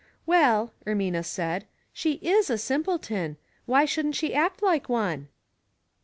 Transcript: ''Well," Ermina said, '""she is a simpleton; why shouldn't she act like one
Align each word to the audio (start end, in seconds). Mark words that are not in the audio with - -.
''Well," 0.27 0.71
Ermina 0.87 1.23
said, 1.23 1.67
'""she 1.93 2.13
is 2.23 2.49
a 2.49 2.57
simpleton; 2.57 3.37
why 3.67 3.85
shouldn't 3.85 4.15
she 4.15 4.33
act 4.33 4.63
like 4.63 4.89
one 4.89 5.27